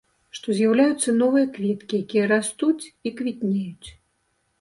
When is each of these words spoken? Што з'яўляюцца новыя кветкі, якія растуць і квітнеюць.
Што 0.37 0.53
з'яўляюцца 0.59 1.13
новыя 1.23 1.49
кветкі, 1.57 1.99
якія 2.05 2.25
растуць 2.33 2.89
і 3.11 3.13
квітнеюць. 3.21 3.89